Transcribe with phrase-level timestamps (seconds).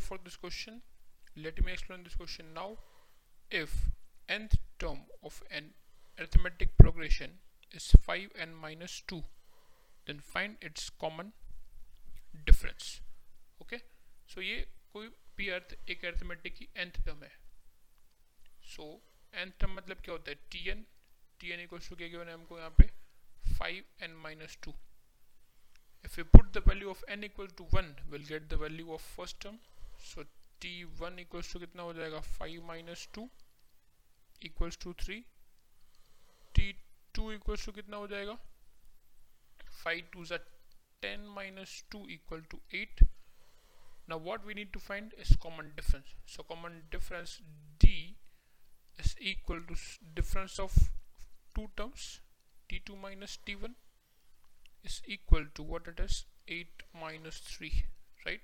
[0.00, 0.82] for this question
[1.36, 2.78] let me explain this question now
[3.50, 3.90] if
[4.28, 5.70] nth term of an
[6.18, 7.38] arithmetic progression
[7.72, 9.22] is 5n minus 2
[10.06, 11.32] then find its common
[12.46, 13.00] difference
[13.60, 13.80] okay
[14.26, 17.32] so ये कोई भी अर्थ एक arithmetic की nth term है
[18.74, 18.88] सो
[19.46, 20.86] nth मतलब क्या होता है T N
[21.40, 22.90] T N equals to क्या गिवन है हमको यहाँ पे
[23.60, 24.74] 5n minus 2
[26.11, 29.01] if we put the value of n equal to 1 we'll get the value of
[29.01, 29.57] first term
[30.09, 30.25] so
[30.61, 33.25] t1 equals to कितना हो जाएगा 5 minus 2
[34.49, 35.17] equals to 3
[36.59, 38.37] t2 equals to कितना हो जाएगा
[39.83, 40.33] 5 2 is
[41.01, 43.03] 10 minus 2 equal to 8
[44.11, 47.33] now what we need to find is common difference so common difference
[47.83, 47.91] d
[49.03, 49.75] is equal to
[50.19, 50.77] difference of
[51.57, 52.07] two terms
[52.69, 53.75] t2 minus t1
[54.84, 57.70] is equal to what it is 8 minus 3
[58.26, 58.40] right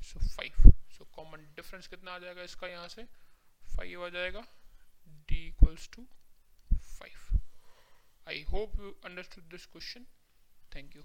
[0.00, 3.06] so 5 so common difference कितना आ जाएगा इसका यहाँ से
[3.76, 4.44] 5 आ जाएगा
[5.28, 6.06] d equals to
[6.98, 7.30] 5
[8.26, 10.06] I hope you understood this question
[10.74, 11.04] thank you